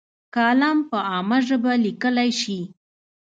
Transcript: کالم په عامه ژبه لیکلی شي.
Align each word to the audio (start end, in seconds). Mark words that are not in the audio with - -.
کالم 0.35 0.77
په 0.89 0.97
عامه 1.09 1.37
ژبه 1.47 1.73
لیکلی 1.85 2.29
شي. 2.41 2.59